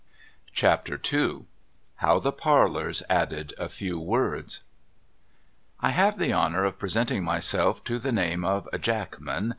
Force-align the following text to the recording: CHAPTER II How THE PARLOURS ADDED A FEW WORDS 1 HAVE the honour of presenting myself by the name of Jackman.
CHAPTER 0.51 0.99
II 1.13 1.45
How 1.97 2.17
THE 2.17 2.31
PARLOURS 2.31 3.03
ADDED 3.07 3.53
A 3.59 3.69
FEW 3.69 3.99
WORDS 3.99 4.61
1 5.81 5.91
HAVE 5.91 6.17
the 6.17 6.33
honour 6.33 6.65
of 6.65 6.79
presenting 6.79 7.23
myself 7.23 7.83
by 7.85 7.97
the 7.99 8.11
name 8.11 8.43
of 8.43 8.67
Jackman. 8.81 9.49